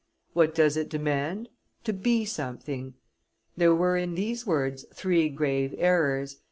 What 0.33 0.55
does 0.55 0.77
it 0.77 0.89
demand? 0.89 1.49
To 1.83 1.93
be 1.93 2.25
something.' 2.25 2.95
There 3.55 3.75
were 3.75 3.97
in 3.97 4.15
these 4.15 4.47
words 4.47 4.83
three 4.95 5.29
grave 5.29 5.75
errors. 5.77 6.37